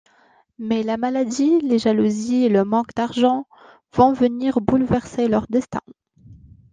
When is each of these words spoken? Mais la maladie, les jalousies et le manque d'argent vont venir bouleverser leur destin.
Mais 0.57 0.81
la 0.81 0.97
maladie, 0.97 1.59
les 1.59 1.77
jalousies 1.77 2.45
et 2.45 2.49
le 2.49 2.63
manque 2.63 2.89
d'argent 2.95 3.45
vont 3.93 4.13
venir 4.13 4.59
bouleverser 4.59 5.27
leur 5.27 5.45
destin. 5.45 5.81